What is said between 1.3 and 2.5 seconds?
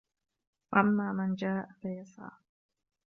جَاءَكَ يَسْعَى